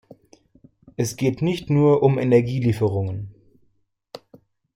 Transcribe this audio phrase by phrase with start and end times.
[0.97, 3.35] Es geht nicht nur um Energielieferungen.